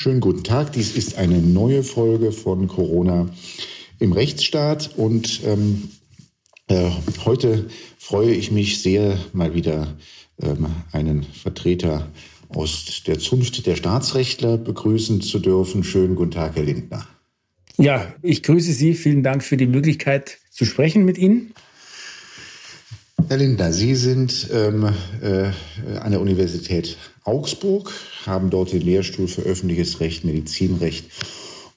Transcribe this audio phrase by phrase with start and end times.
[0.00, 0.74] Schönen guten Tag.
[0.74, 3.28] Dies ist eine neue Folge von Corona
[3.98, 5.90] im Rechtsstaat und ähm,
[6.68, 6.88] äh,
[7.24, 7.68] heute
[7.98, 9.96] freue ich mich sehr, mal wieder
[10.40, 12.12] ähm, einen Vertreter
[12.48, 15.82] aus der Zunft der Staatsrechtler begrüßen zu dürfen.
[15.82, 17.04] Schönen guten Tag, Herr Lindner.
[17.76, 18.94] Ja, ich grüße Sie.
[18.94, 21.52] Vielen Dank für die Möglichkeit zu sprechen mit Ihnen.
[23.28, 24.88] Herr Lindner, Sie sind ähm,
[25.20, 25.50] äh,
[25.98, 27.92] an der Universität Augsburg,
[28.24, 31.10] haben dort den Lehrstuhl für öffentliches Recht, Medizinrecht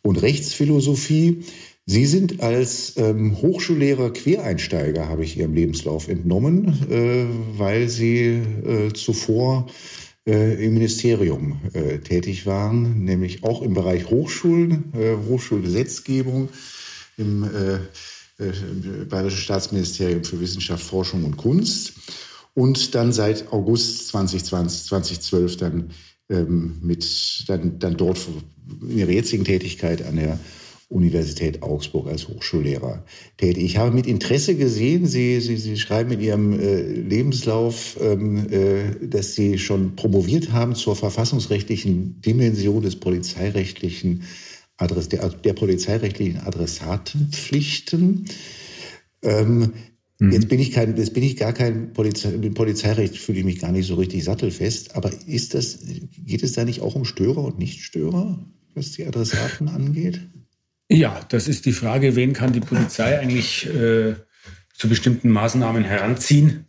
[0.02, 1.44] und Rechtsphilosophie.
[1.86, 7.26] Sie sind als ähm, Hochschullehrer Quereinsteiger, habe ich Ihrem Lebenslauf entnommen, äh,
[7.58, 9.68] weil Sie äh, zuvor
[10.26, 16.48] äh, im Ministerium äh, tätig waren, nämlich auch im Bereich Hochschulen, äh, Hochschulgesetzgebung,
[17.18, 17.44] im
[19.10, 21.94] Bayerische Staatsministerium für Wissenschaft, Forschung und Kunst
[22.54, 25.92] und dann seit August 2020, 2012 dann
[26.30, 28.20] ähm, mit dann, dann dort
[28.82, 30.40] in ihrer jetzigen Tätigkeit an der
[30.92, 33.04] Universität Augsburg als Hochschullehrer
[33.38, 33.64] tätig.
[33.64, 39.08] Ich habe mit Interesse gesehen, Sie, Sie, Sie schreiben in Ihrem äh, Lebenslauf, ähm, äh,
[39.08, 44.24] dass Sie schon promoviert haben zur verfassungsrechtlichen Dimension des polizeirechtlichen
[44.82, 48.26] Adress, der, der polizeirechtlichen Adressatenpflichten.
[49.22, 49.74] Ähm,
[50.20, 50.32] mhm.
[50.32, 53.60] Jetzt bin ich kein, jetzt bin ich gar kein Polizei, im Polizeirecht fühle ich mich
[53.60, 54.96] gar nicht so richtig sattelfest.
[54.96, 55.80] Aber ist das,
[56.26, 58.40] geht es da nicht auch um Störer und Nichtstörer,
[58.74, 60.22] was die Adressaten angeht?
[60.90, 64.16] Ja, das ist die Frage, wen kann die Polizei eigentlich äh,
[64.74, 66.66] zu bestimmten Maßnahmen heranziehen?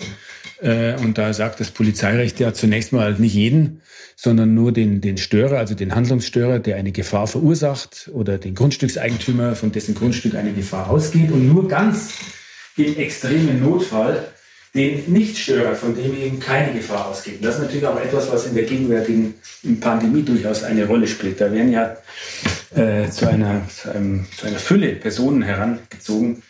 [0.63, 3.83] Äh, und da sagt das Polizeirecht ja zunächst mal nicht jeden,
[4.17, 9.57] sondern nur den, den Störer, also den Handlungsstörer, der eine Gefahr verursacht oder den Grundstückseigentümer,
[9.57, 12.15] von dessen Grundstück eine Gefahr ausgeht und nur ganz
[12.77, 14.29] im extremen Notfall
[14.75, 17.37] den Nichtstörer, von dem eben keine Gefahr ausgeht.
[17.37, 19.35] Und das ist natürlich auch etwas, was in der gegenwärtigen
[19.81, 21.41] Pandemie durchaus eine Rolle spielt.
[21.41, 21.97] Da werden ja
[22.75, 26.43] äh, zu, einer, zu, einem, zu einer Fülle Personen herangezogen,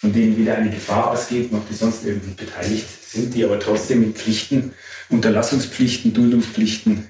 [0.00, 4.00] von denen weder eine Gefahr ausgeht, noch die sonst irgendwie beteiligt sind, die aber trotzdem
[4.00, 4.72] mit Pflichten,
[5.10, 7.06] Unterlassungspflichten, Duldungspflichten,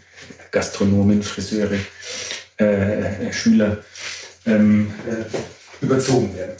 [0.50, 1.78] Gastronomen, Friseure,
[2.56, 3.84] äh, Schüler
[4.44, 6.56] ähm, äh, überzogen werden.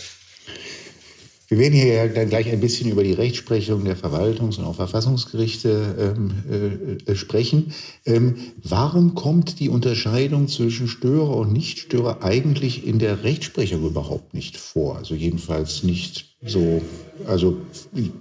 [1.49, 4.77] Wir werden hier ja dann gleich ein bisschen über die Rechtsprechung der Verwaltungs- und auch
[4.77, 7.72] Verfassungsgerichte ähm, äh, sprechen.
[8.06, 14.59] Ähm, warum kommt die Unterscheidung zwischen Störer und Nichtstörer eigentlich in der Rechtsprechung überhaupt nicht
[14.59, 14.97] vor?
[14.97, 16.81] Also jedenfalls nicht so,
[17.27, 17.59] also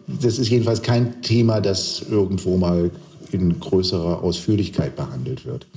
[0.07, 2.91] das ist jedenfalls kein Thema, das irgendwo mal
[3.31, 5.67] in größerer Ausführlichkeit behandelt wird.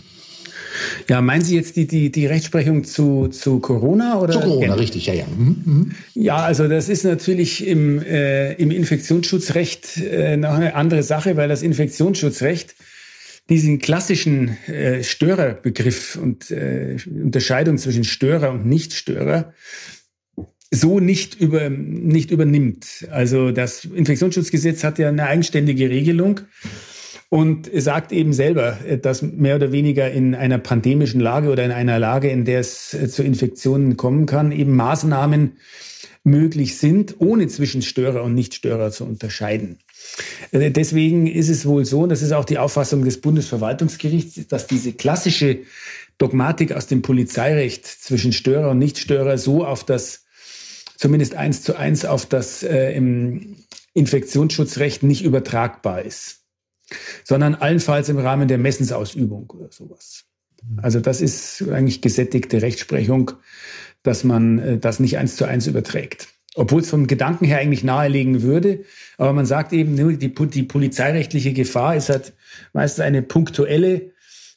[1.08, 4.18] Ja, meinen Sie jetzt die, die, die Rechtsprechung zu, zu Corona?
[4.18, 4.32] Oder?
[4.32, 5.26] Zu Corona, richtig, ja, ja.
[5.26, 5.92] Mhm, mhm.
[6.14, 11.48] Ja, also das ist natürlich im, äh, im Infektionsschutzrecht äh, noch eine andere Sache, weil
[11.48, 12.74] das Infektionsschutzrecht
[13.48, 19.52] diesen klassischen äh, Störerbegriff und äh, Unterscheidung zwischen Störer und Nichtstörer
[20.74, 23.06] so nicht, über, nicht übernimmt.
[23.10, 26.40] Also das Infektionsschutzgesetz hat ja eine eigenständige Regelung
[27.28, 31.98] und sagt eben selber, dass mehr oder weniger in einer pandemischen Lage oder in einer
[31.98, 35.52] Lage, in der es zu Infektionen kommen kann, eben Maßnahmen
[36.24, 39.78] möglich sind, ohne zwischen Störer und Nichtstörer zu unterscheiden.
[40.52, 44.66] Äh, deswegen ist es wohl so, und das ist auch die Auffassung des Bundesverwaltungsgerichts, dass
[44.66, 45.60] diese klassische
[46.18, 50.21] Dogmatik aus dem Polizeirecht zwischen Störer und Nichtstörer so auf das,
[50.96, 53.56] zumindest eins zu eins auf das äh, im
[53.94, 56.42] Infektionsschutzrecht nicht übertragbar ist
[57.24, 60.24] sondern allenfalls im Rahmen der Messensausübung oder sowas.
[60.80, 63.32] Also das ist eigentlich gesättigte Rechtsprechung,
[64.02, 66.28] dass man äh, das nicht eins zu eins überträgt.
[66.54, 68.84] Obwohl es vom Gedanken her eigentlich nahelegen würde.
[69.16, 72.34] Aber man sagt eben, die, die polizeirechtliche Gefahr ist halt
[72.74, 74.11] meistens eine punktuelle,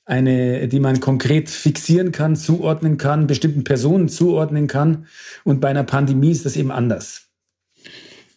[0.06, 5.08] eine, die man konkret fixieren kann, zuordnen kann, bestimmten Personen zuordnen kann.
[5.44, 7.24] Und bei einer Pandemie ist das eben anders.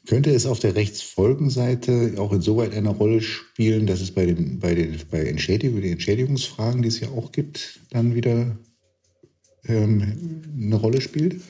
[0.07, 4.75] Könnte es auf der Rechtsfolgenseite auch insoweit eine Rolle spielen, dass es bei den, bei
[4.75, 8.57] den bei Entschädigung, die Entschädigungsfragen, die es ja auch gibt, dann wieder
[9.67, 11.43] ähm, eine Rolle spielt?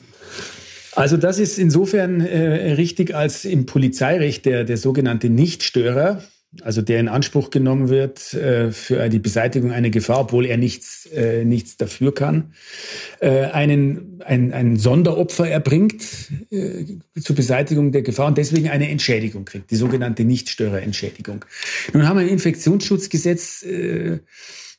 [0.97, 6.25] Also das ist insofern äh, richtig, als im Polizeirecht der, der sogenannte Nichtstörer,
[6.63, 11.07] also der in Anspruch genommen wird äh, für die Beseitigung einer Gefahr, obwohl er nichts,
[11.07, 12.55] äh, nichts dafür kann,
[13.21, 16.03] äh, einen, ein, ein Sonderopfer erbringt
[16.51, 16.85] äh,
[17.21, 21.45] zur Beseitigung der Gefahr und deswegen eine Entschädigung kriegt, die sogenannte Nichtstörerentschädigung.
[21.93, 24.21] Nun haben wir ein Infektionsschutzgesetz, äh,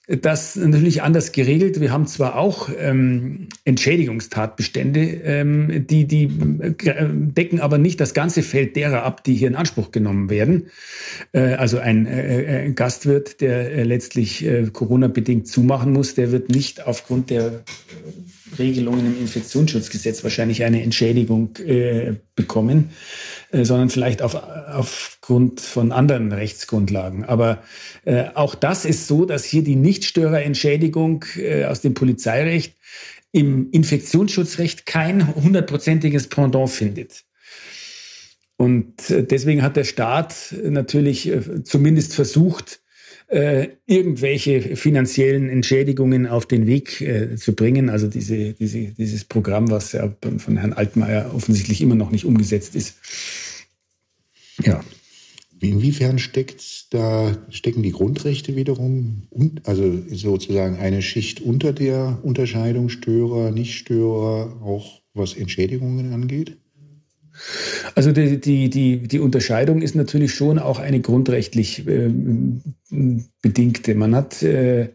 [0.10, 1.80] das natürlich anders geregelt.
[1.80, 8.42] Wir haben zwar auch ähm, Entschädigungstatbestände, ähm, die, die äh, decken aber nicht das ganze
[8.42, 10.72] Feld derer ab, die hier in Anspruch genommen werden.
[11.32, 16.50] Äh, also ein äh, äh Gastwirt, der äh, letztlich äh, Corona-bedingt zumachen muss, der wird
[16.50, 17.64] nicht aufgrund der
[18.58, 22.90] Regelungen im Infektionsschutzgesetz wahrscheinlich eine Entschädigung äh, bekommen,
[23.52, 27.26] äh, sondern vielleicht auf, aufgrund von anderen Rechtsgrundlagen.
[27.26, 27.62] Aber
[28.06, 32.76] äh, auch das ist so, dass hier die Nichtstörerentschädigung äh, aus dem Polizeirecht
[33.32, 37.26] im Infektionsschutzrecht kein hundertprozentiges Pendant findet.
[38.58, 42.82] Und äh, deswegen hat der Staat natürlich äh, zumindest versucht,
[43.30, 47.90] äh, irgendwelche finanziellen Entschädigungen auf den Weg äh, zu bringen.
[47.90, 52.76] Also diese, diese, dieses Programm, was ja von Herrn Altmaier offensichtlich immer noch nicht umgesetzt
[52.76, 52.96] ist.
[54.64, 54.84] Ja.
[55.62, 59.28] Inwiefern steckt da, stecken die Grundrechte wiederum,
[59.64, 66.58] also sozusagen eine Schicht unter der Unterscheidung Störer, Nichtstörer, auch was Entschädigungen angeht?
[67.96, 72.12] Also die, die, die, die Unterscheidung ist natürlich schon auch eine grundrechtlich äh,
[73.42, 73.96] bedingte.
[73.96, 74.90] Man hat äh,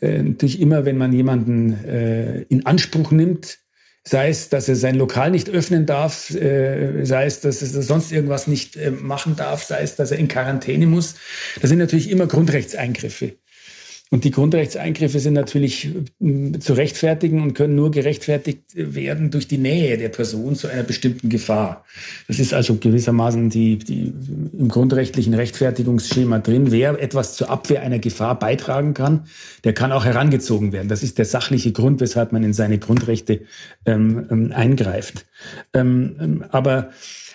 [0.00, 3.58] äh, natürlich immer, wenn man jemanden äh, in Anspruch nimmt,
[4.04, 8.12] sei es, dass er sein Lokal nicht öffnen darf, äh, sei es, dass er sonst
[8.12, 11.16] irgendwas nicht äh, machen darf, sei es, dass er in Quarantäne muss.
[11.60, 13.34] Das sind natürlich immer Grundrechtseingriffe.
[14.08, 15.88] Und die Grundrechtseingriffe sind natürlich
[16.20, 20.84] hm, zu rechtfertigen und können nur gerechtfertigt werden durch die Nähe der Person zu einer
[20.84, 21.84] bestimmten Gefahr.
[22.28, 24.12] Das ist also gewissermaßen die, die
[24.56, 26.70] im grundrechtlichen Rechtfertigungsschema drin.
[26.70, 29.26] Wer etwas zur Abwehr einer Gefahr beitragen kann,
[29.64, 30.88] der kann auch herangezogen werden.
[30.88, 33.40] Das ist der sachliche Grund, weshalb man in seine Grundrechte
[33.86, 35.26] ähm, ähm eingreift.
[35.74, 36.90] Ähm, ähm aber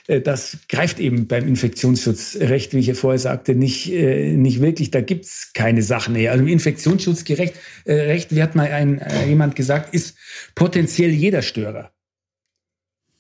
[0.08, 4.92] das greift eben beim Infektionsschutzrecht, wie ich ja vorher sagte, nicht, äh, nicht wirklich.
[4.92, 6.32] Da gibt es keine Sachnähe.
[6.32, 7.56] Also im Infektionsschutzrecht,
[7.86, 10.16] äh, Recht, wie hat mal ein, jemand gesagt, ist
[10.56, 11.92] potenziell jeder Störer.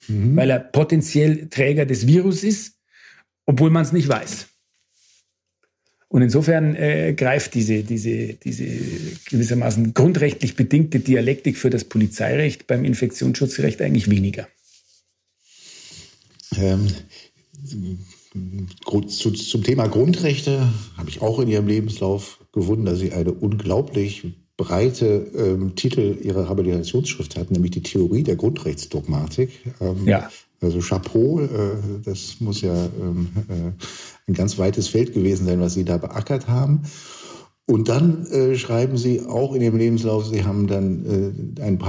[0.07, 0.35] Mhm.
[0.35, 2.73] Weil er potenziell Träger des Virus ist,
[3.45, 4.47] obwohl man es nicht weiß.
[6.11, 8.65] Und insofern äh, greift diese, diese, diese
[9.29, 14.47] gewissermaßen grundrechtlich bedingte Dialektik für das Polizeirecht beim Infektionsschutzrecht eigentlich weniger.
[16.57, 16.88] Ähm,
[19.07, 20.68] zu, zum Thema Grundrechte
[20.98, 24.25] habe ich auch in Ihrem Lebenslauf gefunden, dass Sie eine unglaublich
[24.57, 29.51] breite ähm, Titel Ihrer Habilitationsschrift hatten, nämlich die Theorie der Grundrechtsdogmatik.
[29.80, 30.30] Ähm, ja.
[30.62, 31.48] Also Chapeau, äh,
[32.03, 33.71] das muss ja ähm, äh,
[34.27, 36.83] ein ganz weites Feld gewesen sein, was Sie da beackert haben.
[37.71, 41.79] Und dann äh, schreiben Sie auch in Ihrem Lebenslauf, Sie haben dann äh, einen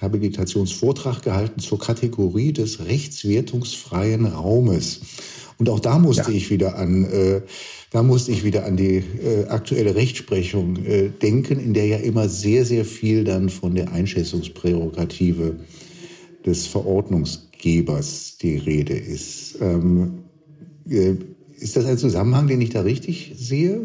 [0.00, 5.00] Habilitationsvortrag gehalten zur Kategorie des rechtswertungsfreien Raumes.
[5.58, 6.36] Und auch da musste ja.
[6.36, 7.40] ich wieder an, äh,
[7.90, 12.28] da musste ich wieder an die äh, aktuelle Rechtsprechung äh, denken, in der ja immer
[12.28, 15.56] sehr, sehr viel dann von der Einschätzungsprärogative
[16.46, 19.58] des Verordnungsgebers die Rede ist.
[19.60, 20.20] Ähm,
[20.88, 21.14] äh,
[21.58, 23.80] ist das ein Zusammenhang, den ich da richtig sehe?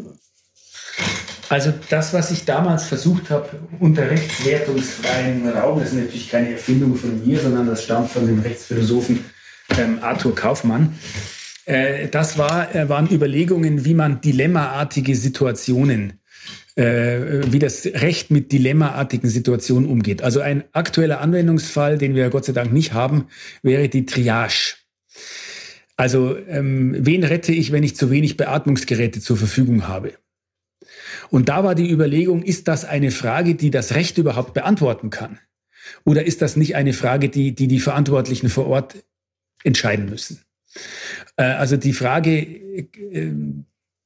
[1.48, 3.48] Also das, was ich damals versucht habe,
[3.80, 8.40] unter rechtswertungsfreien Raum, das ist natürlich keine Erfindung von mir, sondern das stammt von dem
[8.40, 9.24] Rechtsphilosophen
[9.78, 10.98] ähm, Arthur Kaufmann.
[11.66, 16.20] Äh, das war, äh, waren Überlegungen, wie man dilemmaartige Situationen,
[16.76, 20.22] äh, wie das Recht mit dilemmaartigen Situationen umgeht.
[20.22, 23.28] Also ein aktueller Anwendungsfall, den wir Gott sei Dank nicht haben,
[23.62, 24.74] wäre die Triage.
[25.96, 30.14] Also ähm, wen rette ich, wenn ich zu wenig Beatmungsgeräte zur Verfügung habe?
[31.34, 35.40] Und da war die Überlegung, ist das eine Frage, die das Recht überhaupt beantworten kann?
[36.04, 39.04] Oder ist das nicht eine Frage, die die, die Verantwortlichen vor Ort
[39.64, 40.42] entscheiden müssen?
[41.36, 43.32] Äh, also die Frage äh,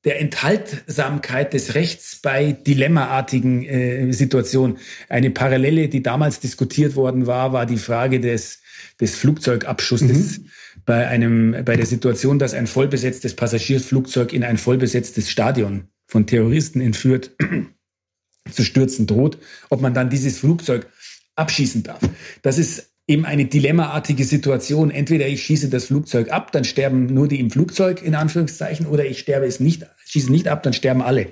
[0.07, 4.79] der Enthaltsamkeit des Rechts bei dilemmaartigen äh, Situationen.
[5.11, 8.63] Eine Parallele, die damals diskutiert worden war, war die Frage des,
[9.03, 10.39] des Flugzeugabschusses.
[10.39, 10.51] Mhm
[10.87, 16.81] bei einem, bei der Situation, dass ein vollbesetztes Passagierflugzeug in ein vollbesetztes Stadion von Terroristen
[16.81, 17.31] entführt
[18.51, 19.39] zu stürzen droht,
[19.69, 20.89] ob man dann dieses Flugzeug
[21.37, 22.01] abschießen darf.
[22.43, 24.91] Das ist eben eine dilemmaartige Situation.
[24.91, 29.05] Entweder ich schieße das Flugzeug ab, dann sterben nur die im Flugzeug in Anführungszeichen, oder
[29.07, 31.29] ich sterbe es nicht, schieße nicht ab, dann sterben alle.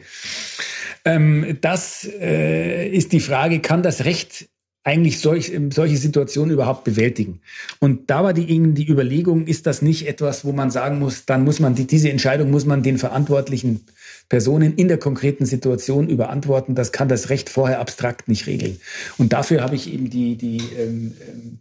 [1.05, 4.49] Ähm, das äh, ist die Frage, kann das Recht
[4.87, 7.41] eigentlich solch, solche Situationen überhaupt bewältigen.
[7.81, 11.43] Und da war die, die Überlegung, ist das nicht etwas, wo man sagen muss, dann
[11.43, 13.85] muss man die, diese Entscheidung muss man den verantwortlichen
[14.29, 16.77] Personen in der konkreten Situation überantworten.
[16.77, 18.79] Das kann das Recht vorher abstrakt nicht regeln.
[19.19, 21.15] Und dafür habe ich eben die, die, ähm,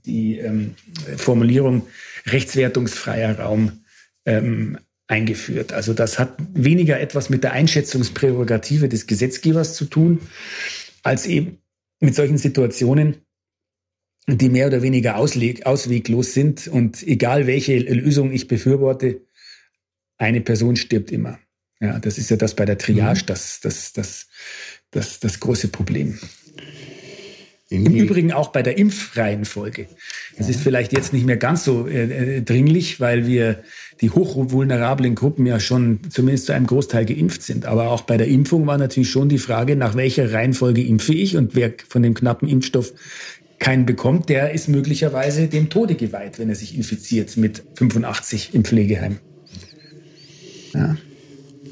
[0.05, 0.75] die ähm,
[1.17, 1.88] Formulierung
[2.27, 3.72] rechtswertungsfreier Raum
[4.27, 4.77] ähm,
[5.08, 5.74] eingeführt.
[5.74, 10.20] Also das hat weniger etwas mit der Einschätzungsprärogative des Gesetzgebers zu tun,
[11.01, 11.58] als eben
[12.05, 13.17] mit solchen Situationen,
[14.27, 16.67] die mehr oder weniger ausweglos sind.
[16.67, 19.21] Und egal welche Lösung ich befürworte,
[20.17, 21.39] eine Person stirbt immer.
[21.81, 23.25] Ja, das ist ja das bei der Triage, mhm.
[23.27, 24.27] das, das, das,
[24.91, 26.17] das, das große Problem.
[27.69, 29.88] Im Übrigen auch bei der Impfreihenfolge.
[30.38, 33.63] Das ist vielleicht jetzt nicht mehr ganz so äh, äh, dringlich, weil wir
[34.01, 37.65] die hochvulnerablen Gruppen ja schon zumindest zu einem Großteil geimpft sind.
[37.65, 41.38] Aber auch bei der Impfung war natürlich schon die Frage, nach welcher Reihenfolge impfe ich
[41.38, 42.93] und wer von dem knappen Impfstoff
[43.57, 48.63] keinen bekommt, der ist möglicherweise dem Tode geweiht, wenn er sich infiziert mit 85 im
[48.63, 49.17] Pflegeheim.
[50.74, 50.98] Ja.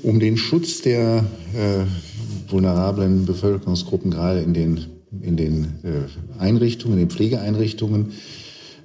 [0.02, 4.86] Um den Schutz der äh, vulnerablen Bevölkerungsgruppen gerade in den,
[5.22, 8.14] in den äh, Einrichtungen, in den Pflegeeinrichtungen,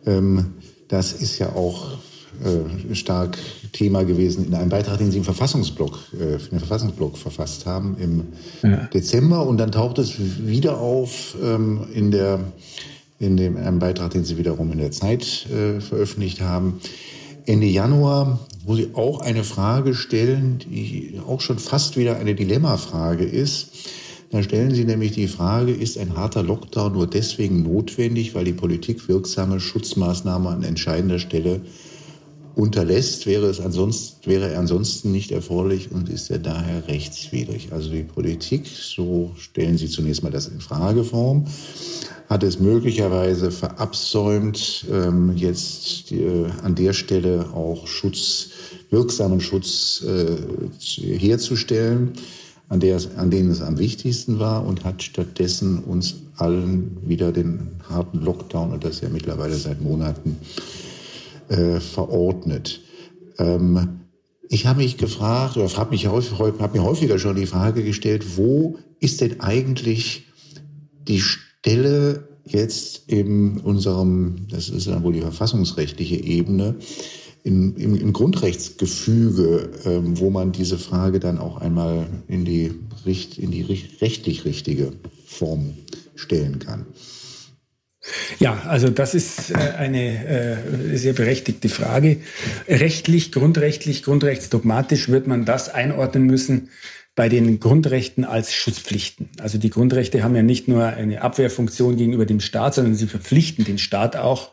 [0.07, 0.47] ähm,
[0.89, 1.99] das ist ja auch
[2.45, 3.39] äh, stark
[3.73, 7.97] Thema gewesen in einem Beitrag, den Sie im Verfassungsblock, äh, für den Verfassungsblock verfasst haben
[8.01, 8.25] im
[8.63, 8.87] ja.
[8.87, 9.47] Dezember.
[9.47, 10.15] Und dann taucht es
[10.47, 12.41] wieder auf ähm, in der
[13.21, 16.81] in dem einem Beitrag, den Sie wiederum in der Zeit äh, veröffentlicht haben.
[17.47, 23.25] Ende Januar, wo Sie auch eine Frage stellen, die auch schon fast wieder eine Dilemmafrage
[23.25, 23.71] ist.
[24.31, 28.53] Da stellen Sie nämlich die Frage, ist ein harter Lockdown nur deswegen notwendig, weil die
[28.53, 31.63] Politik wirksame Schutzmaßnahmen an entscheidender Stelle
[32.55, 37.69] unterlässt, wäre, es ansonsten, wäre er ansonsten nicht erforderlich und ist er daher rechtswidrig.
[37.73, 41.47] Also die Politik, so stellen Sie zunächst mal das in Frageform,
[42.29, 48.49] hat es möglicherweise verabsäumt, ähm, jetzt äh, an der Stelle auch Schutz,
[48.91, 52.13] wirksamen Schutz äh, herzustellen,
[52.69, 57.71] an, der, an denen es am wichtigsten war und hat stattdessen uns allen wieder den
[57.89, 60.37] harten Lockdown, und das ja mittlerweile seit Monaten,
[61.49, 62.81] äh, verordnet.
[63.39, 64.01] Ähm,
[64.51, 68.79] ich habe mich gefragt, oder habe mich hab mir häufiger schon die Frage gestellt, wo
[69.01, 70.27] ist denn eigentlich
[71.07, 76.77] die Stelle jetzt in unserem, das ist dann wohl die verfassungsrechtliche Ebene,
[77.49, 82.75] in, im, im Grundrechtsgefüge, ähm, wo man diese Frage dann auch einmal in die,
[83.39, 83.63] in die
[84.03, 84.93] rechtlich richtige
[85.27, 85.73] Form
[86.15, 86.85] stellen kann.
[88.39, 92.19] Ja, also das ist äh, eine äh, sehr berechtigte Frage.
[92.69, 96.69] Rechtlich, grundrechtlich, grundrechtsdogmatisch wird man das einordnen müssen,
[97.15, 99.31] bei den Grundrechten als Schutzpflichten.
[99.41, 103.65] Also die Grundrechte haben ja nicht nur eine Abwehrfunktion gegenüber dem Staat, sondern sie verpflichten
[103.65, 104.53] den Staat auch,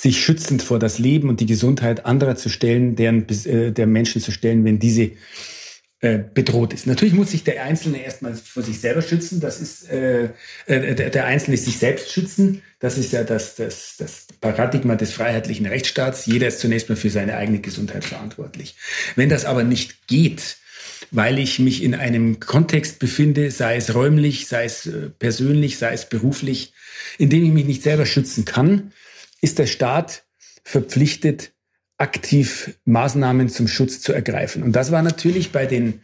[0.00, 4.20] sich schützend vor das Leben und die Gesundheit anderer zu stellen, deren, äh, der Menschen
[4.20, 5.10] zu stellen, wenn diese
[6.00, 6.86] äh, bedroht ist.
[6.86, 9.40] Natürlich muss sich der Einzelne erstmal vor sich selber schützen.
[9.40, 10.26] Das ist äh,
[10.66, 12.62] äh, der, der Einzelne sich selbst schützen.
[12.78, 16.26] Das ist ja das, das, das Paradigma des freiheitlichen Rechtsstaats.
[16.26, 18.76] Jeder ist zunächst mal für seine eigene Gesundheit verantwortlich.
[19.16, 20.58] Wenn das aber nicht geht,
[21.10, 25.92] weil ich mich in einem Kontext befinde, sei es räumlich, sei es äh, persönlich, sei
[25.94, 26.72] es beruflich,
[27.18, 28.92] in dem ich mich nicht selber schützen kann,
[29.40, 30.24] ist der Staat
[30.64, 31.52] verpflichtet,
[31.98, 34.62] aktiv Maßnahmen zum Schutz zu ergreifen.
[34.62, 36.00] Und das war natürlich bei den,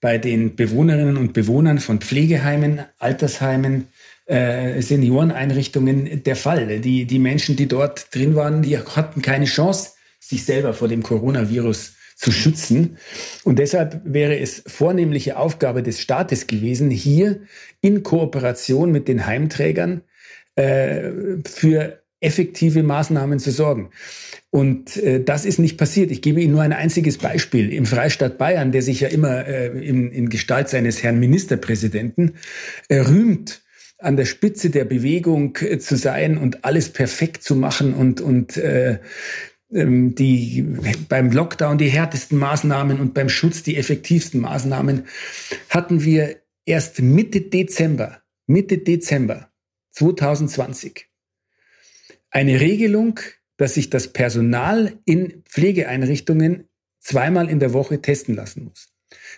[0.00, 3.88] bei den Bewohnerinnen und Bewohnern von Pflegeheimen, Altersheimen,
[4.26, 6.80] äh, Senioreneinrichtungen der Fall.
[6.80, 11.02] Die, die Menschen, die dort drin waren, die hatten keine Chance, sich selber vor dem
[11.02, 12.98] Coronavirus zu schützen.
[13.44, 17.40] Und deshalb wäre es vornehmliche Aufgabe des Staates gewesen, hier
[17.80, 20.02] in Kooperation mit den Heimträgern
[20.54, 21.10] äh,
[21.44, 23.90] für effektive Maßnahmen zu sorgen.
[24.50, 26.10] Und äh, das ist nicht passiert.
[26.10, 27.72] Ich gebe Ihnen nur ein einziges Beispiel.
[27.72, 32.34] Im Freistaat Bayern, der sich ja immer äh, in, in Gestalt seines Herrn Ministerpräsidenten
[32.88, 33.62] äh, rühmt,
[33.98, 38.56] an der Spitze der Bewegung äh, zu sein und alles perfekt zu machen und, und
[38.56, 38.98] äh,
[39.72, 40.62] ähm, die
[41.08, 45.04] beim Lockdown die härtesten Maßnahmen und beim Schutz die effektivsten Maßnahmen,
[45.68, 49.50] hatten wir erst Mitte Dezember, Mitte Dezember
[49.92, 51.08] 2020
[52.34, 53.20] eine Regelung,
[53.56, 56.68] dass sich das Personal in Pflegeeinrichtungen
[57.00, 58.88] zweimal in der Woche testen lassen muss.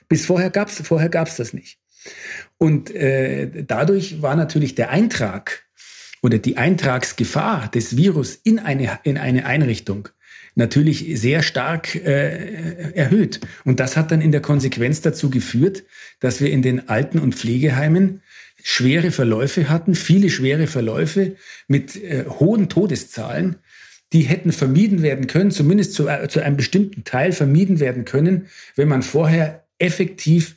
[0.09, 1.79] Bis vorher gab es vorher gab's das nicht.
[2.57, 5.67] Und äh, dadurch war natürlich der Eintrag
[6.23, 10.09] oder die Eintragsgefahr des Virus in eine, in eine Einrichtung
[10.55, 13.41] natürlich sehr stark äh, erhöht.
[13.65, 15.85] Und das hat dann in der Konsequenz dazu geführt,
[16.19, 18.23] dass wir in den Alten- und Pflegeheimen
[18.69, 21.37] schwere Verläufe hatten, viele schwere Verläufe
[21.69, 23.57] mit äh, hohen Todeszahlen,
[24.13, 28.49] die hätten vermieden werden können, zumindest zu, äh, zu einem bestimmten Teil vermieden werden können,
[28.75, 30.57] wenn man vorher effektiv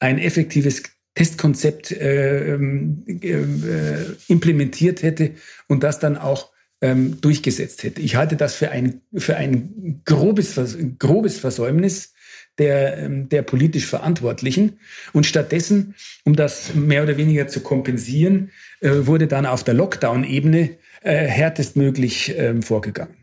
[0.00, 0.82] ein effektives
[1.14, 5.30] Testkonzept äh, ähm, äh, implementiert hätte
[5.68, 8.00] und das dann auch ähm, durchgesetzt hätte.
[8.00, 10.58] Ich halte das für ein, für ein grobes,
[10.98, 12.13] grobes Versäumnis
[12.58, 14.78] der, ähm, der politisch Verantwortlichen.
[15.12, 18.50] Und stattdessen, um das mehr oder weniger zu kompensieren,
[18.80, 20.70] äh, wurde dann auf der Lockdown-Ebene
[21.02, 23.16] äh, härtestmöglich äh, vorgegangen.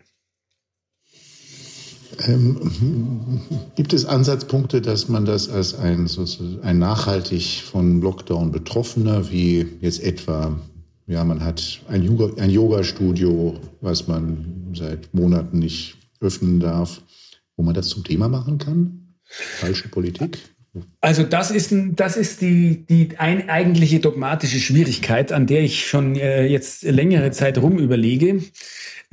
[2.28, 3.42] Ähm,
[3.76, 6.10] gibt es Ansatzpunkte, dass man das als ein,
[6.62, 10.60] ein nachhaltig von Lockdown Betroffener, wie jetzt etwa,
[11.08, 17.02] ja, man hat ein, Yoga, ein Yoga-Studio, was man seit Monaten nicht öffnen darf,
[17.58, 19.01] wo man das zum Thema machen kann?
[19.32, 20.38] Falsche Politik?
[21.02, 26.16] Also das ist, das ist die, die ein, eigentliche dogmatische Schwierigkeit, an der ich schon
[26.16, 28.42] äh, jetzt längere Zeit rumüberlege.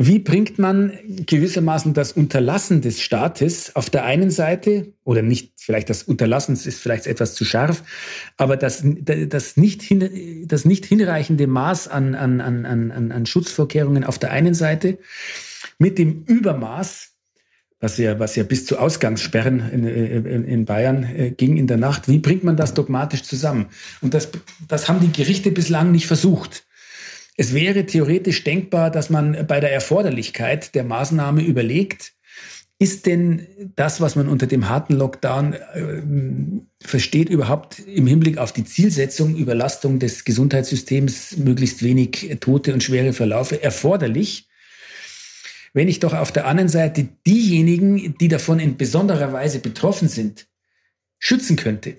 [0.01, 0.93] Wie bringt man
[1.27, 6.79] gewissermaßen das Unterlassen des Staates auf der einen Seite, oder nicht, vielleicht das Unterlassen ist
[6.79, 7.83] vielleicht etwas zu scharf,
[8.37, 14.05] aber das, das, nicht, hin, das nicht hinreichende Maß an, an, an, an, an Schutzvorkehrungen
[14.05, 14.99] auf der einen Seite
[15.81, 17.18] mit dem Übermaß
[17.81, 21.77] was ja, was ja bis zu Ausgangssperren in, in, in Bayern äh, ging in der
[21.77, 22.09] Nacht.
[22.09, 23.67] Wie bringt man das dogmatisch zusammen?
[24.01, 24.31] Und das,
[24.67, 26.65] das haben die Gerichte bislang nicht versucht.
[27.37, 32.15] Es wäre theoretisch denkbar, dass man bei der Erforderlichkeit der Maßnahme überlegt,
[32.81, 36.03] ist denn das, was man unter dem harten Lockdown äh,
[36.81, 43.13] versteht, überhaupt im Hinblick auf die Zielsetzung, Überlastung des Gesundheitssystems, möglichst wenig Tote und schwere
[43.13, 44.48] Verlaufe erforderlich?
[45.73, 50.47] Wenn ich doch auf der anderen Seite diejenigen, die davon in besonderer Weise betroffen sind,
[51.19, 51.97] schützen könnte.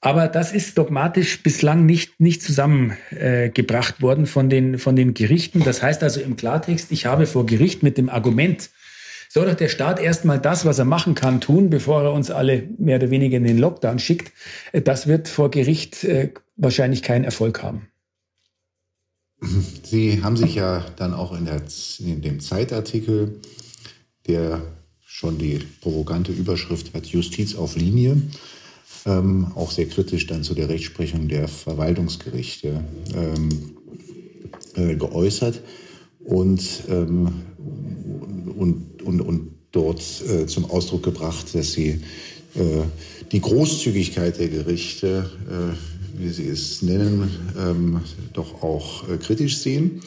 [0.00, 5.64] Aber das ist dogmatisch bislang nicht, nicht zusammengebracht äh, worden von den, von den Gerichten.
[5.64, 8.70] Das heißt also im Klartext, ich habe vor Gericht mit dem Argument,
[9.28, 12.62] soll doch der Staat erstmal das, was er machen kann, tun, bevor er uns alle
[12.78, 14.32] mehr oder weniger in den Lockdown schickt.
[14.72, 17.87] Äh, das wird vor Gericht äh, wahrscheinlich keinen Erfolg haben.
[19.82, 21.62] Sie haben sich ja dann auch in, der,
[22.00, 23.40] in dem Zeitartikel,
[24.26, 24.62] der
[25.06, 28.20] schon die provokante Überschrift hat, Justiz auf Linie,
[29.06, 33.48] ähm, auch sehr kritisch dann zu der Rechtsprechung der Verwaltungsgerichte ähm,
[34.74, 35.62] äh, geäußert
[36.24, 37.42] und, ähm,
[38.56, 42.00] und, und, und dort äh, zum Ausdruck gebracht, dass sie
[42.54, 42.82] äh,
[43.30, 48.00] die Großzügigkeit der Gerichte äh, wie Sie es nennen, ähm,
[48.32, 50.00] doch auch äh, kritisch sehen.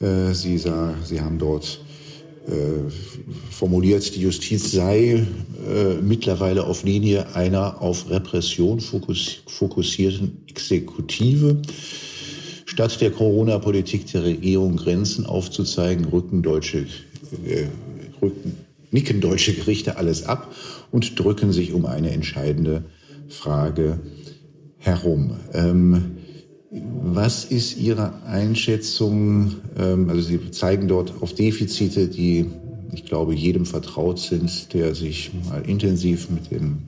[0.00, 1.80] Äh, Sie, sah, Sie haben dort
[2.48, 2.90] äh,
[3.50, 5.26] formuliert, die Justiz sei
[5.68, 11.60] äh, mittlerweile auf Linie einer auf Repression fokus fokussierten Exekutive.
[12.64, 16.86] Statt der Corona-Politik der Regierung Grenzen aufzuzeigen, rücken deutsche,
[17.44, 17.66] äh,
[18.22, 18.56] rücken,
[18.92, 20.54] nicken deutsche Gerichte alles ab
[20.90, 22.84] und drücken sich um eine entscheidende
[23.28, 24.00] Frage
[24.78, 25.36] herum.
[25.52, 26.18] Ähm,
[26.70, 29.54] was ist Ihre Einschätzung?
[29.78, 32.46] Ähm, also Sie zeigen dort auf Defizite, die
[32.92, 36.82] ich glaube jedem vertraut sind, der sich mal intensiv mit den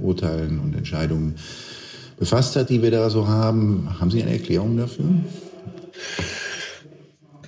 [0.00, 1.34] Urteilen und Entscheidungen
[2.18, 3.88] befasst hat, die wir da so haben.
[3.98, 5.06] Haben Sie eine Erklärung dafür?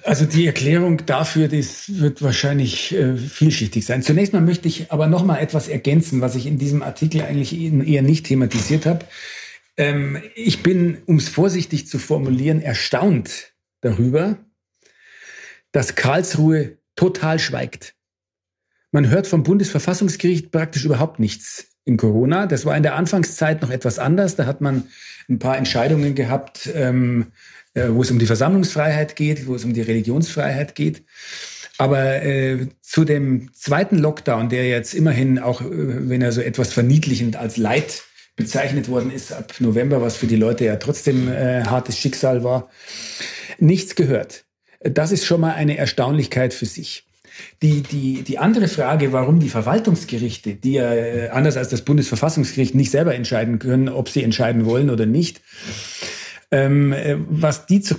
[0.04, 4.02] Also die Erklärung dafür, das wird wahrscheinlich äh, vielschichtig sein.
[4.02, 7.56] Zunächst mal möchte ich aber noch mal etwas ergänzen, was ich in diesem Artikel eigentlich
[7.60, 9.04] eher nicht thematisiert habe.
[9.76, 14.38] Ähm, ich bin, um es vorsichtig zu formulieren, erstaunt darüber,
[15.72, 17.94] dass Karlsruhe total schweigt.
[18.90, 22.46] Man hört vom Bundesverfassungsgericht praktisch überhaupt nichts in Corona.
[22.46, 24.36] Das war in der Anfangszeit noch etwas anders.
[24.36, 24.84] Da hat man
[25.28, 27.32] ein paar Entscheidungen gehabt, ähm,
[27.74, 31.04] äh, wo es um die Versammlungsfreiheit geht, wo es um die Religionsfreiheit geht.
[31.78, 36.72] Aber äh, zu dem zweiten Lockdown, der jetzt immerhin auch, äh, wenn er so etwas
[36.72, 38.04] verniedlichend als Leid
[38.36, 42.70] bezeichnet worden ist ab November, was für die Leute ja trotzdem äh, hartes Schicksal war,
[43.58, 44.44] nichts gehört.
[44.80, 47.06] Das ist schon mal eine Erstaunlichkeit für sich.
[47.62, 52.74] Die, die, die andere Frage, warum die Verwaltungsgerichte, die ja äh, anders als das Bundesverfassungsgericht
[52.74, 55.40] nicht selber entscheiden können, ob sie entscheiden wollen oder nicht,
[56.50, 57.96] ähm, äh, was die zu,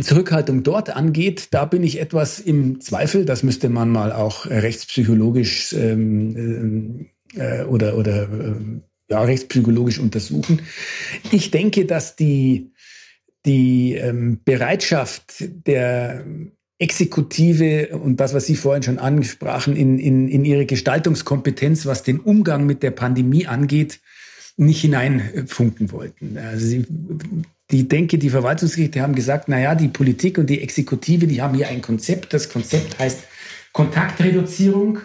[0.00, 3.24] Zurückhaltung dort angeht, da bin ich etwas im Zweifel.
[3.24, 8.54] Das müsste man mal auch rechtspsychologisch ähm, äh, oder, oder äh,
[9.10, 10.62] ja, rechtspsychologisch untersuchen.
[11.30, 12.72] Ich denke, dass die,
[13.44, 16.24] die ähm, Bereitschaft der
[16.78, 22.20] Exekutive und das, was Sie vorhin schon ansprachen, in, in, in ihre Gestaltungskompetenz, was den
[22.20, 24.00] Umgang mit der Pandemie angeht,
[24.56, 26.38] nicht hineinfunken wollten.
[26.38, 26.86] Also sie,
[27.70, 31.54] die denke, die Verwaltungsgerichte haben gesagt, na ja, die Politik und die Exekutive, die haben
[31.54, 32.32] hier ein Konzept.
[32.32, 33.20] Das Konzept heißt
[33.72, 34.98] Kontaktreduzierung.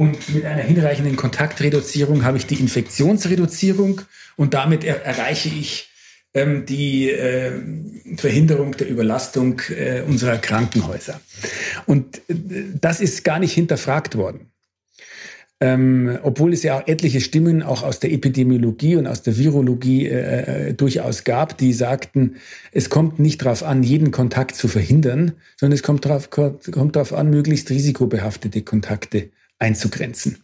[0.00, 4.02] Und mit einer hinreichenden Kontaktreduzierung habe ich die Infektionsreduzierung
[4.36, 5.90] und damit er erreiche ich
[6.34, 7.50] ähm, die äh,
[8.16, 11.20] Verhinderung der Überlastung äh, unserer Krankenhäuser.
[11.86, 12.34] Und äh,
[12.80, 14.52] das ist gar nicht hinterfragt worden.
[15.60, 20.06] Ähm, obwohl es ja auch etliche Stimmen auch aus der Epidemiologie und aus der Virologie
[20.06, 22.36] äh, äh durchaus gab, die sagten,
[22.70, 27.12] es kommt nicht darauf an, jeden Kontakt zu verhindern, sondern es kommt darauf kommt drauf
[27.12, 30.38] an, möglichst risikobehaftete Kontakte einzugrenzen.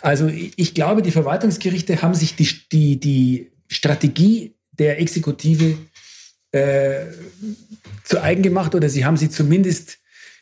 [0.00, 5.76] Also ich glaube, die Verwaltungsgerichte haben sich die, die, die Strategie der Exekutive
[6.52, 7.06] äh,
[8.04, 9.98] zu eigen gemacht oder sie haben sie zumindest,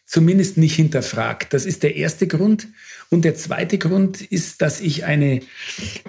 [0.06, 1.52] zumindest nicht hinterfragt.
[1.52, 2.68] Das ist der erste Grund.
[3.14, 5.38] Und der zweite Grund ist, dass ich eine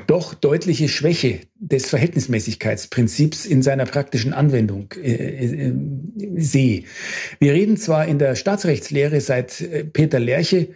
[0.07, 5.73] doch deutliche Schwäche des Verhältnismäßigkeitsprinzips in seiner praktischen Anwendung äh, äh,
[6.35, 6.85] sehe.
[7.37, 10.69] Wir reden zwar in der Staatsrechtslehre seit äh, Peter Lerche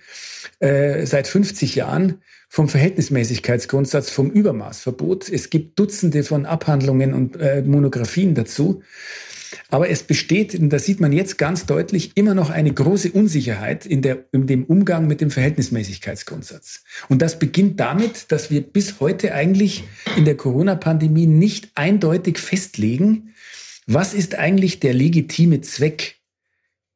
[0.59, 5.29] äh, seit 50 Jahren vom Verhältnismäßigkeitsgrundsatz, vom Übermaßverbot.
[5.29, 8.83] Es gibt Dutzende von Abhandlungen und äh, Monographien dazu.
[9.69, 13.85] Aber es besteht, und das sieht man jetzt ganz deutlich, immer noch eine große Unsicherheit
[13.85, 16.83] in, der, in dem Umgang mit dem Verhältnismäßigkeitsgrundsatz.
[17.07, 19.83] Und das beginnt damit, dass wir bis heute eigentlich
[20.15, 23.33] in der Corona-Pandemie nicht eindeutig festlegen,
[23.87, 26.17] was ist eigentlich der legitime Zweck,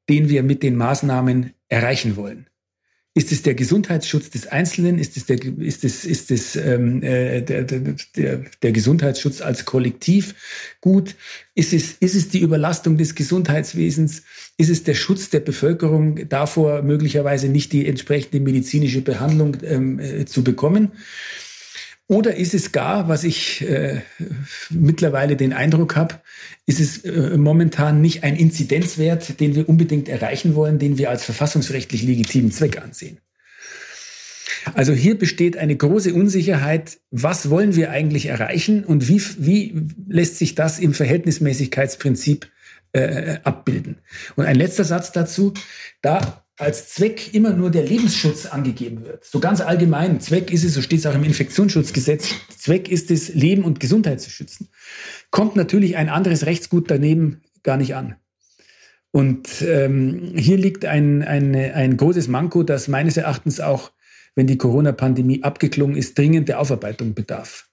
[0.10, 2.48] den wir mit den Maßnahmen erreichen wollen.
[3.16, 4.98] Ist es der Gesundheitsschutz des Einzelnen?
[4.98, 10.34] Ist es der, ist es, ist es, ähm, äh, der, der, der Gesundheitsschutz als Kollektiv
[10.82, 11.16] gut?
[11.54, 14.24] Ist es, ist es die Überlastung des Gesundheitswesens?
[14.58, 20.26] Ist es der Schutz der Bevölkerung davor, möglicherweise nicht die entsprechende medizinische Behandlung ähm, äh,
[20.26, 20.92] zu bekommen?
[22.08, 24.02] Oder ist es gar, was ich äh,
[24.70, 26.16] mittlerweile den Eindruck habe,
[26.66, 31.24] ist es äh, momentan nicht ein Inzidenzwert, den wir unbedingt erreichen wollen, den wir als
[31.24, 33.20] verfassungsrechtlich legitimen Zweck ansehen?
[34.74, 40.38] Also hier besteht eine große Unsicherheit, was wollen wir eigentlich erreichen und wie, wie lässt
[40.38, 42.50] sich das im Verhältnismäßigkeitsprinzip
[42.94, 43.98] äh, abbilden.
[44.36, 45.54] Und ein letzter Satz dazu,
[46.02, 49.26] da als Zweck immer nur der Lebensschutz angegeben wird.
[49.26, 50.20] So ganz allgemein.
[50.20, 54.22] Zweck ist es, so steht es auch im Infektionsschutzgesetz, Zweck ist es, Leben und Gesundheit
[54.22, 54.70] zu schützen.
[55.32, 58.16] Kommt natürlich ein anderes Rechtsgut daneben gar nicht an.
[59.12, 63.92] Und ähm, hier liegt ein, ein, ein großes Manko, das meines Erachtens auch,
[64.34, 67.70] wenn die Corona-Pandemie abgeklungen ist, dringend der Aufarbeitung bedarf.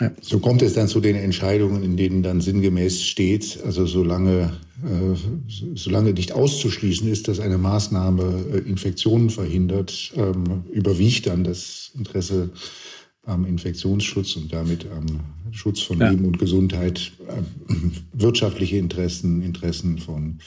[0.00, 0.12] Ja.
[0.20, 4.52] So kommt es dann zu den Entscheidungen, in denen dann sinngemäß steht, also solange,
[4.84, 5.16] äh,
[5.74, 12.50] solange nicht auszuschließen ist, dass eine Maßnahme äh, Infektionen verhindert, ähm, überwiegt dann das Interesse
[13.24, 15.20] am Infektionsschutz und damit am
[15.50, 16.10] Schutz von ja.
[16.10, 17.74] Leben und Gesundheit, äh,
[18.12, 20.38] wirtschaftliche Interessen, Interessen von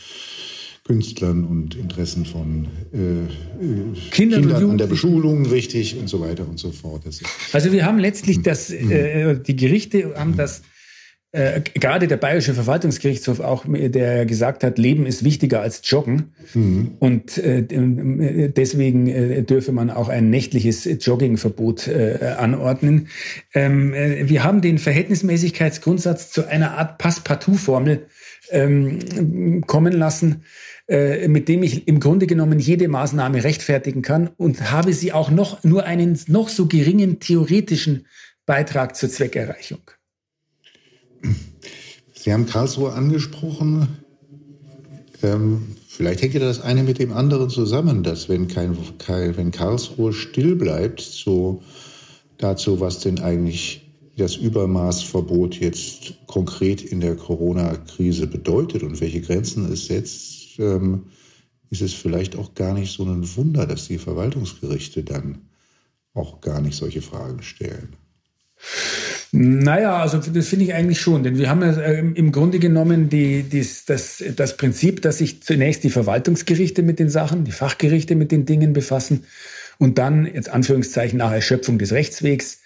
[0.89, 6.57] Künstlern und Interessen von äh, Kindern, Kindern an der Beschulung, richtig und so weiter und
[6.57, 7.03] so fort.
[7.53, 8.91] also wir haben letztlich das, hm.
[8.91, 10.63] äh, die Gerichte haben das
[11.31, 16.33] äh, gerade der Bayerische Verwaltungsgerichtshof auch, der gesagt hat, Leben ist wichtiger als Joggen.
[16.55, 16.93] Mhm.
[16.97, 17.61] Und äh,
[18.49, 23.09] deswegen äh, dürfe man auch ein nächtliches Joggingverbot äh, anordnen.
[23.53, 28.07] Ähm, äh, wir haben den Verhältnismäßigkeitsgrundsatz zu einer Art Passepartout-Formel
[28.49, 30.43] ähm, kommen lassen,
[30.89, 35.29] äh, mit dem ich im Grunde genommen jede Maßnahme rechtfertigen kann und habe sie auch
[35.29, 38.07] noch nur einen noch so geringen theoretischen
[38.47, 39.81] Beitrag zur Zweckerreichung.
[42.15, 43.99] Sie haben Karlsruhe angesprochen.
[45.21, 49.51] Ähm, vielleicht hängt ja das eine mit dem anderen zusammen, dass wenn, kein, kein, wenn
[49.51, 51.61] Karlsruhe still bleibt, so
[52.39, 59.71] dazu, was denn eigentlich das Übermaßverbot jetzt konkret in der Corona-Krise bedeutet und welche Grenzen
[59.71, 61.07] es setzt, ähm,
[61.69, 65.39] ist es vielleicht auch gar nicht so ein Wunder, dass die Verwaltungsgerichte dann
[66.13, 67.95] auch gar nicht solche Fragen stellen.
[69.31, 73.09] Naja, also das finde ich eigentlich schon, denn wir haben ja äh, im Grunde genommen
[73.09, 78.15] die, die, das, das Prinzip, dass sich zunächst die Verwaltungsgerichte mit den Sachen, die Fachgerichte
[78.15, 79.25] mit den Dingen befassen
[79.77, 82.61] und dann, jetzt Anführungszeichen, nach Erschöpfung des Rechtswegs,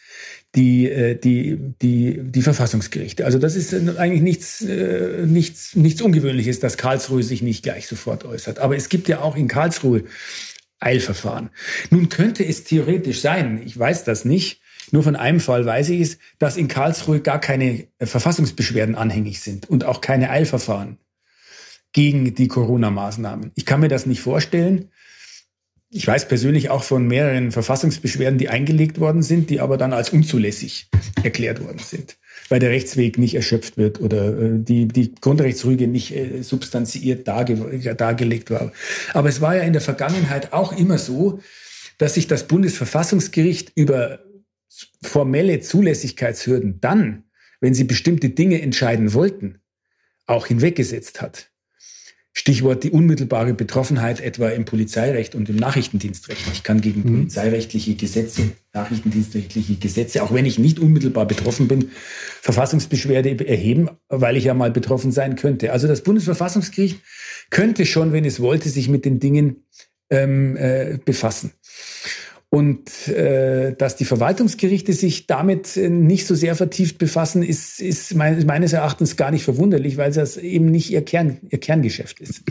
[0.56, 3.26] die, äh, die, die, die Verfassungsgerichte.
[3.26, 8.24] Also das ist eigentlich nichts, äh, nichts, nichts Ungewöhnliches, dass Karlsruhe sich nicht gleich sofort
[8.26, 8.60] äußert.
[8.60, 10.04] Aber es gibt ja auch in Karlsruhe
[10.80, 11.50] Eilverfahren.
[11.90, 14.62] Nun könnte es theoretisch sein, ich weiß das nicht,
[14.92, 19.42] nur von einem Fall weiß ich es, dass in Karlsruhe gar keine äh, Verfassungsbeschwerden anhängig
[19.42, 20.98] sind und auch keine Eilverfahren
[21.94, 23.52] gegen die Corona-Maßnahmen.
[23.56, 24.90] Ich kann mir das nicht vorstellen.
[25.94, 30.10] Ich weiß persönlich auch von mehreren Verfassungsbeschwerden, die eingelegt worden sind, die aber dann als
[30.10, 30.88] unzulässig
[31.24, 32.18] erklärt worden sind,
[32.50, 37.56] weil der Rechtsweg nicht erschöpft wird oder äh, die, die Grundrechtsrüge nicht äh, substanziiert darge
[37.96, 38.72] dargelegt war.
[39.14, 41.40] Aber es war ja in der Vergangenheit auch immer so,
[42.00, 44.20] dass sich das Bundesverfassungsgericht über
[45.04, 47.24] formelle Zulässigkeitshürden dann
[47.64, 49.62] wenn sie bestimmte Dinge entscheiden wollten,
[50.26, 51.53] auch hinweggesetzt hat.
[52.36, 56.42] Stichwort die unmittelbare Betroffenheit etwa im Polizeirecht und im Nachrichtendienstrecht.
[56.52, 57.18] Ich kann gegen mhm.
[57.18, 61.92] polizeirechtliche Gesetze, nachrichtendienstrechtliche Gesetze, auch wenn ich nicht unmittelbar betroffen bin,
[62.42, 65.72] Verfassungsbeschwerde erheben, weil ich ja mal betroffen sein könnte.
[65.72, 67.00] Also das Bundesverfassungsgericht
[67.52, 69.68] könnte schon, wenn es wollte, sich mit den Dingen
[70.10, 71.52] ähm, äh, befassen.
[72.54, 78.14] Und äh, dass die Verwaltungsgerichte sich damit äh, nicht so sehr vertieft befassen, ist, ist
[78.14, 82.44] meines Erachtens gar nicht verwunderlich, weil das eben nicht ihr, Kern, ihr Kerngeschäft ist.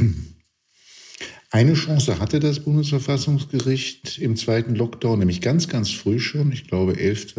[1.53, 6.99] Eine Chance hatte das Bundesverfassungsgericht im zweiten Lockdown, nämlich ganz, ganz früh schon, ich glaube
[6.99, 7.37] 11.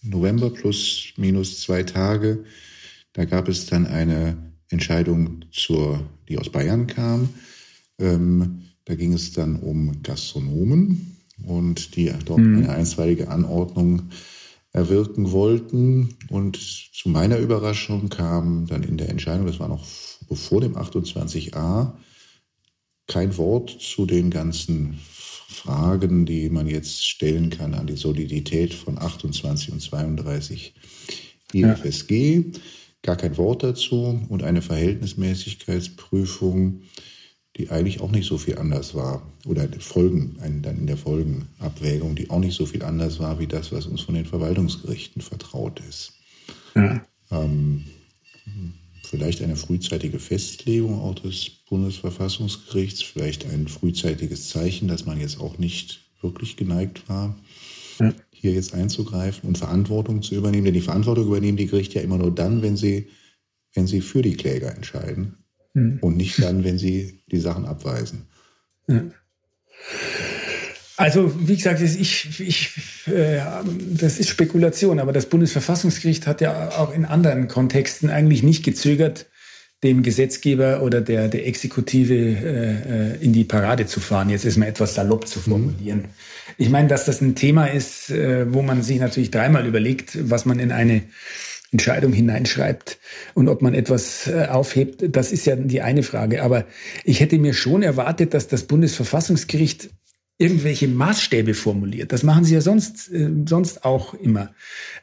[0.00, 2.44] November plus minus zwei Tage.
[3.12, 4.38] Da gab es dann eine
[4.70, 7.28] Entscheidung, zur, die aus Bayern kam.
[7.98, 11.11] Ähm, da ging es dann um Gastronomen
[11.46, 12.58] und die dort mhm.
[12.58, 14.10] eine einstweilige Anordnung
[14.72, 16.16] erwirken wollten.
[16.28, 21.92] Und zu meiner Überraschung kam dann in der Entscheidung, das war noch vor dem 28a,
[23.06, 24.98] kein Wort zu den ganzen
[25.52, 30.72] Fragen, die man jetzt stellen kann an die Solidität von 28 und 32
[31.52, 32.36] IFSG.
[32.36, 32.42] Ja.
[33.02, 36.82] Gar kein Wort dazu und eine Verhältnismäßigkeitsprüfung
[37.56, 39.22] die eigentlich auch nicht so viel anders war.
[39.46, 43.72] Oder Folgen, dann in der Folgenabwägung, die auch nicht so viel anders war wie das,
[43.72, 46.14] was uns von den Verwaltungsgerichten vertraut ist.
[46.74, 47.04] Ja.
[47.30, 47.84] Ähm,
[49.04, 55.58] vielleicht eine frühzeitige Festlegung auch des Bundesverfassungsgerichts, vielleicht ein frühzeitiges Zeichen, dass man jetzt auch
[55.58, 57.36] nicht wirklich geneigt war,
[58.00, 58.14] ja.
[58.30, 60.64] hier jetzt einzugreifen und Verantwortung zu übernehmen.
[60.64, 63.08] Denn die Verantwortung übernehmen die Gerichte ja immer nur dann, wenn sie,
[63.74, 65.41] wenn sie für die Kläger entscheiden
[65.74, 65.98] mhm.
[66.00, 68.26] und nicht dann, wenn sie die Sachen abweisen.
[68.88, 69.04] Ja.
[70.96, 72.70] Also, wie gesagt, ich, ich,
[73.06, 73.40] äh,
[73.98, 79.26] das ist Spekulation, aber das Bundesverfassungsgericht hat ja auch in anderen Kontexten eigentlich nicht gezögert,
[79.82, 84.30] dem Gesetzgeber oder der, der Exekutive äh, äh in die Parade zu fahren.
[84.30, 86.02] Jetzt ist mal etwas salopp zu formulieren.
[86.02, 86.08] Mhm.
[86.58, 90.44] Ich meine, dass das ein Thema ist, äh, wo man sich natürlich dreimal überlegt, was
[90.44, 91.02] man in eine
[91.72, 92.98] Entscheidung hineinschreibt
[93.34, 96.42] und ob man etwas äh, aufhebt, das ist ja die eine Frage.
[96.42, 96.66] Aber
[97.04, 99.88] ich hätte mir schon erwartet, dass das Bundesverfassungsgericht
[100.38, 102.12] irgendwelche Maßstäbe formuliert.
[102.12, 104.50] Das machen sie ja sonst, äh, sonst auch immer,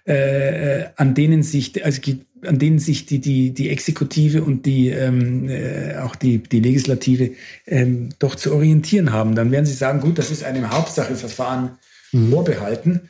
[0.06, 2.02] äh, an denen sich, also
[2.46, 7.32] an denen sich die, die, die Exekutive und die, ähm, äh, auch die, die Legislative
[7.66, 9.36] ähm, doch zu orientieren haben.
[9.36, 11.72] Dann werden sie sagen, gut, das ist einem Hauptsacheverfahren
[12.12, 12.32] mhm.
[12.32, 13.10] vorbehalten.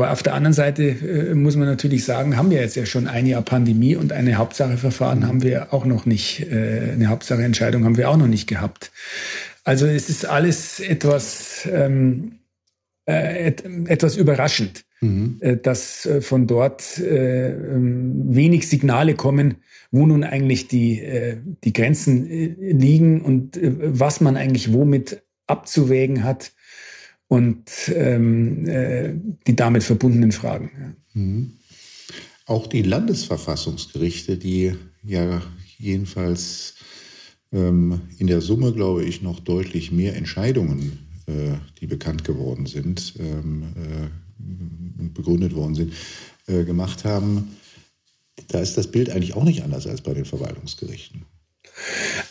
[0.00, 3.06] Aber auf der anderen Seite äh, muss man natürlich sagen, haben wir jetzt ja schon
[3.06, 7.98] ein Jahr Pandemie und eine Hauptsacheverfahren haben wir auch noch nicht, äh, eine Hauptsacheentscheidung haben
[7.98, 8.92] wir auch noch nicht gehabt.
[9.62, 12.38] Also es ist alles etwas, ähm,
[13.04, 15.36] äh, et, etwas überraschend, mhm.
[15.40, 19.56] äh, dass äh, von dort äh, ähm, wenig Signale kommen,
[19.90, 21.02] wo nun eigentlich die,
[21.64, 22.24] die Grenzen
[22.60, 26.52] liegen und was man eigentlich womit abzuwägen hat
[27.30, 29.14] und ähm, äh,
[29.46, 30.70] die damit verbundenen Fragen.
[30.76, 31.20] Ja.
[31.20, 31.52] Mhm.
[32.44, 35.40] Auch die Landesverfassungsgerichte, die ja
[35.78, 36.74] jedenfalls
[37.52, 43.14] ähm, in der Summe, glaube ich, noch deutlich mehr Entscheidungen, äh, die bekannt geworden sind
[43.20, 45.92] ähm, äh, und begründet worden sind,
[46.48, 47.56] äh, gemacht haben,
[48.48, 51.19] da ist das Bild eigentlich auch nicht anders als bei den Verwaltungsgerichten.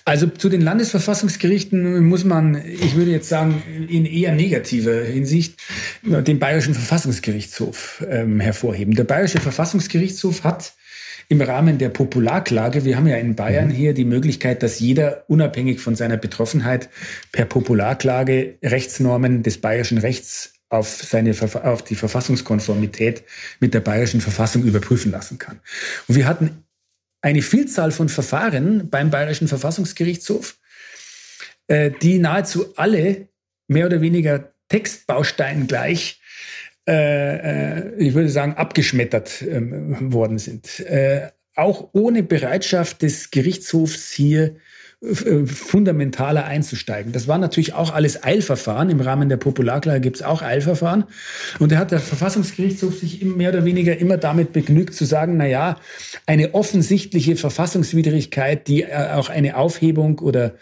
[0.06, 5.60] Also zu den Landesverfassungsgerichten muss man, ich würde jetzt sagen, in eher negativer Hinsicht
[6.04, 8.96] den Bayerischen Verfassungsgerichtshof ähm, hervorheben.
[8.96, 10.74] Der Bayerische Verfassungsgerichtshof hat
[11.28, 13.74] im Rahmen der Popularklage, wir haben ja in Bayern mhm.
[13.74, 16.90] hier die Möglichkeit, dass jeder unabhängig von seiner Betroffenheit
[17.32, 23.24] per Popularklage Rechtsnormen des bayerischen Rechts auf, seine, auf die Verfassungskonformität
[23.60, 25.60] mit der bayerischen Verfassung überprüfen lassen kann.
[26.08, 26.64] Und wir hatten
[27.22, 30.58] eine Vielzahl von Verfahren beim Bayerischen Verfassungsgerichtshof,
[31.68, 33.28] äh, die nahezu alle
[33.68, 36.22] mehr oder weniger Textbausteinen gleich,
[36.88, 40.84] äh, äh, ich würde sagen, abgeschmettert ähm, worden sind.
[41.56, 44.56] auch ohne Bereitschaft des Gerichtshofs hier
[45.02, 47.14] fundamentaler einzusteigen.
[47.14, 48.90] Das war natürlich auch alles Eilverfahren.
[48.90, 51.06] Im Rahmen der Popularklage gibt es auch Eilverfahren.
[51.58, 55.46] Und da hat der Verfassungsgerichtshof sich mehr oder weniger immer damit begnügt zu sagen, na
[55.46, 55.78] ja,
[56.26, 60.56] eine offensichtliche Verfassungswidrigkeit, die äh, auch eine Aufhebung oder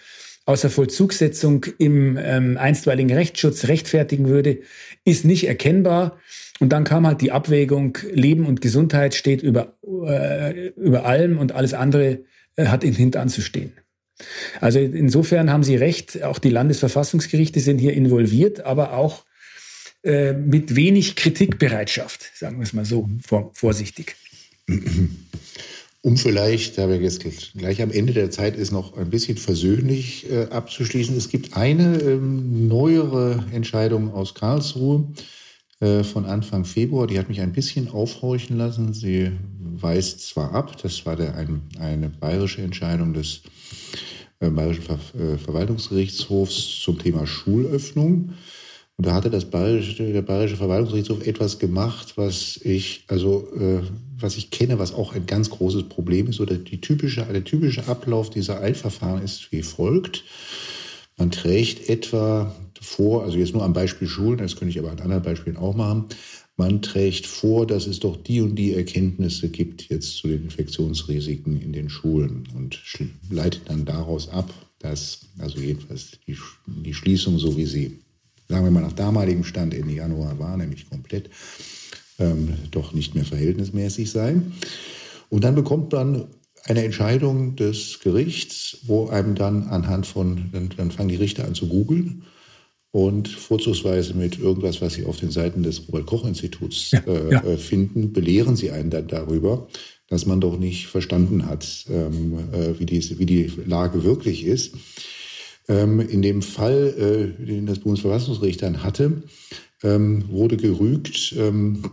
[0.46, 4.60] außer Vollzugssetzung im ähm, einstweiligen Rechtsschutz rechtfertigen würde,
[5.04, 6.20] ist nicht erkennbar.
[6.60, 11.54] Und dann kam halt die Abwägung, Leben und Gesundheit steht über, äh, über allem und
[11.54, 12.20] alles andere
[12.56, 13.74] äh, hat in hintanzustehen.
[14.62, 19.26] Also insofern haben Sie recht, auch die Landesverfassungsgerichte sind hier involviert, aber auch
[20.04, 24.16] äh, mit wenig Kritikbereitschaft, sagen wir es mal so vor, vorsichtig.
[26.02, 27.26] Um vielleicht, da wir jetzt
[27.58, 31.18] gleich am Ende der Zeit ist, noch ein bisschen versöhnlich äh, abzuschließen.
[31.18, 35.12] Es gibt eine ähm, neuere Entscheidung aus Karlsruhe
[35.80, 38.94] äh, von Anfang Februar, die hat mich ein bisschen aufhorchen lassen.
[38.94, 43.67] Sie weist zwar ab, das war der, ein, eine bayerische Entscheidung des äh,
[44.40, 48.34] Bayerischen Ver äh, Verwaltungsgerichtshofs zum Thema Schulöffnung.
[48.98, 53.82] Und da hatte das Bayerische, der Bayerische Verwaltungsgerichtshof etwas gemacht, was ich, also, äh,
[54.20, 56.40] was ich kenne, was auch ein ganz großes Problem ist.
[56.40, 60.24] Oder die typische, der typische Ablauf dieser Eilverfahren ist wie folgt.
[61.16, 65.00] Man trägt etwa vor, also jetzt nur am Beispiel Schulen, das könnte ich aber an
[65.00, 66.06] anderen Beispielen auch machen,
[66.58, 71.62] man trägt vor, dass es doch die und die Erkenntnisse gibt jetzt zu den Infektionsrisiken
[71.62, 72.82] in den Schulen und
[73.30, 78.00] leitet dann daraus ab, dass, also jedenfalls die, die Schließung, so wie sie
[78.48, 81.30] sagen wir mal nach damaligem Stand Ende Januar war, nämlich komplett,
[82.20, 84.54] ähm, doch nicht mehr verhältnismäßig sein.
[85.30, 86.28] Und dann bekommt man
[86.64, 91.56] eine Entscheidung des Gerichts, wo einem dann anhand von, dann, dann fangen die Richter an
[91.56, 92.24] zu googeln
[92.92, 97.44] und vorzugsweise mit irgendwas, was sie auf den Seiten des Robert-Koch-Instituts äh, ja.
[97.44, 99.68] Äh, finden, belehren sie einen dann darüber,
[100.08, 104.76] dass man doch nicht verstanden hat, ähm, äh, wie, die, wie die Lage wirklich ist.
[105.68, 109.24] Ähm, in dem Fall, äh, den das Bundesverfassungsgericht dann hatte,
[109.84, 111.84] ähm, wurde gerügt, ähm,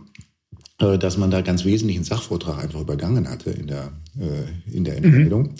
[0.79, 4.97] äh, dass man da ganz wesentlichen Sachvortrag einfach übergangen hatte in der, äh, in der
[4.97, 5.03] mhm.
[5.03, 5.43] Entscheidung.
[5.43, 5.55] Mhm.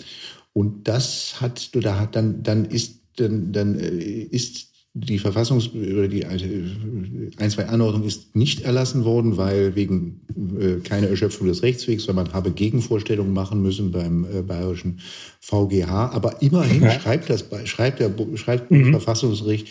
[0.54, 6.24] Und das hat, da hat dann, dann ist, dann, dann ist die Verfassungs- oder die
[6.24, 10.22] ein, zwei Anordnung ist nicht erlassen worden, weil wegen
[10.58, 15.00] äh, keine Erschöpfung des Rechtswegs, weil man habe Gegenvorstellungen machen müssen beim äh, bayerischen
[15.40, 16.12] VGH.
[16.14, 16.98] Aber immerhin ja.
[16.98, 18.92] schreibt das, schreibt der, schreibt mhm.
[18.92, 19.68] Verfassungsgericht,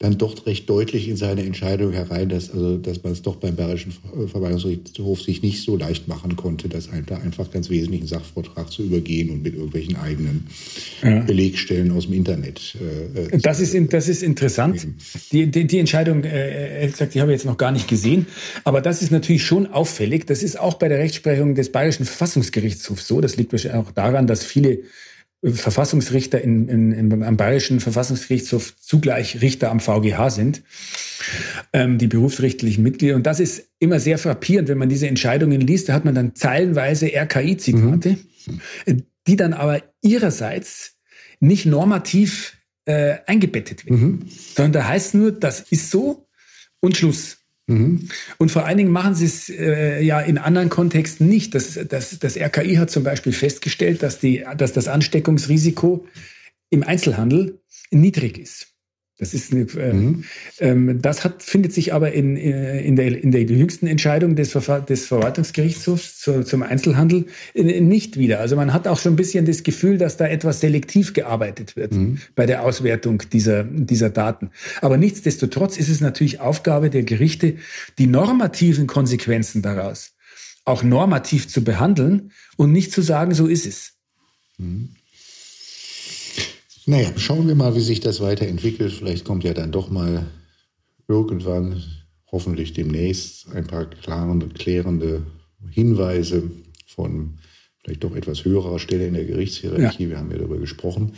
[0.00, 3.56] dann doch recht deutlich in seine Entscheidung herein, dass, also, dass man es doch beim
[3.56, 3.92] Bayerischen
[4.28, 9.30] Verwaltungsgerichtshof sich nicht so leicht machen konnte, das da einfach ganz wesentlichen Sachvortrag zu übergehen
[9.30, 10.46] und mit irgendwelchen eigenen
[11.02, 11.20] ja.
[11.22, 12.76] Belegstellen aus dem Internet.
[12.80, 14.86] Äh, äh das, ist, das ist interessant.
[15.32, 18.26] Die, die, die Entscheidung, äh, gesagt, die habe ich jetzt noch gar nicht gesehen,
[18.62, 20.26] aber das ist natürlich schon auffällig.
[20.26, 23.20] Das ist auch bei der Rechtsprechung des Bayerischen Verfassungsgerichtshofs so.
[23.20, 24.78] Das liegt wahrscheinlich auch daran, dass viele
[25.42, 30.62] Verfassungsrichter in, in, in, am Bayerischen Verfassungsgerichtshof zugleich Richter am VGH sind,
[31.72, 33.14] ähm, die berufsrichtlichen Mitglieder.
[33.14, 35.88] Und das ist immer sehr frappierend, wenn man diese Entscheidungen liest.
[35.88, 38.18] Da hat man dann zeilenweise RKI-Zitate,
[38.86, 39.02] mhm.
[39.26, 40.96] die dann aber ihrerseits
[41.38, 44.28] nicht normativ äh, eingebettet werden, mhm.
[44.56, 46.26] sondern da heißt nur, das ist so
[46.80, 47.37] und Schluss.
[47.68, 48.08] Mhm.
[48.38, 51.54] Und vor allen Dingen machen sie es äh, ja in anderen Kontexten nicht.
[51.54, 56.06] Das, das, das RKI hat zum Beispiel festgestellt, dass, die, dass das Ansteckungsrisiko
[56.70, 58.77] im Einzelhandel niedrig ist.
[59.18, 60.24] Das ist eine, äh, mhm.
[60.60, 64.52] ähm, das hat, findet sich aber in, äh, in, der, in der jüngsten Entscheidung des,
[64.52, 68.38] Verfa des Verwaltungsgerichtshofs zu, zum Einzelhandel äh, nicht wieder.
[68.38, 71.92] Also man hat auch schon ein bisschen das Gefühl, dass da etwas selektiv gearbeitet wird
[71.92, 72.18] mhm.
[72.36, 74.50] bei der Auswertung dieser, dieser Daten.
[74.82, 77.56] Aber nichtsdestotrotz ist es natürlich Aufgabe der Gerichte,
[77.98, 80.12] die normativen Konsequenzen daraus
[80.64, 83.94] auch normativ zu behandeln und nicht zu sagen, so ist es.
[84.58, 84.90] Mhm.
[86.88, 88.94] Naja, schauen wir mal, wie sich das weiterentwickelt.
[88.94, 90.24] Vielleicht kommt ja dann doch mal
[91.06, 91.84] irgendwann,
[92.32, 95.22] hoffentlich demnächst, ein paar klare, klärende
[95.68, 96.50] Hinweise
[96.86, 97.40] von
[97.84, 100.04] vielleicht doch etwas höherer Stelle in der Gerichtshierarchie.
[100.04, 100.08] Ja.
[100.08, 101.12] Wir haben ja darüber gesprochen.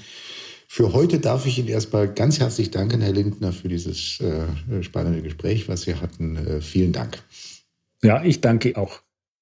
[0.67, 5.23] Für heute darf ich Ihnen erstmal ganz herzlich danken, Herr Lindner, für dieses äh, spannende
[5.23, 6.35] Gespräch, was wir hatten.
[6.35, 7.23] Äh, vielen Dank.
[8.03, 9.03] Ja, ich danke auch.